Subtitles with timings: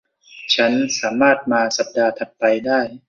[0.55, 2.81] ฉันสามารถมาสัปดาห์ถัดไปได้